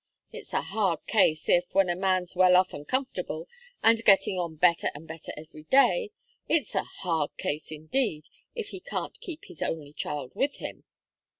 It's 0.31 0.51
a 0.51 0.63
hard 0.63 1.05
case, 1.05 1.47
if, 1.47 1.65
when 1.73 1.87
a 1.87 1.95
man's 1.95 2.35
well 2.35 2.55
off 2.55 2.73
and 2.73 2.87
comfortable, 2.87 3.47
and 3.83 4.03
getting 4.03 4.39
on 4.39 4.55
better 4.55 4.89
and 4.95 5.07
better 5.07 5.31
every 5.37 5.65
day 5.65 6.09
it's 6.49 6.73
a 6.73 6.81
hard 6.81 7.37
case, 7.37 7.71
indeed, 7.71 8.25
if 8.55 8.69
he 8.69 8.79
can't 8.79 9.19
keep 9.19 9.45
his 9.45 9.61
only 9.61 9.93
child 9.93 10.31
with 10.33 10.55
him." 10.55 10.85